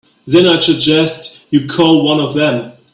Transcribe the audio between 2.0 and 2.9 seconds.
one of them.